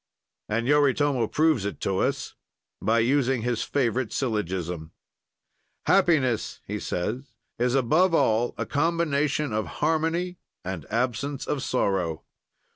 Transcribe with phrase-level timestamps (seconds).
[0.49, 2.33] And Yoritomo proves it to us,
[2.81, 4.93] by using his favorite syllogism:
[5.85, 12.23] "Happiness," he says, "is above all a combination of harmony and absence of sorrow.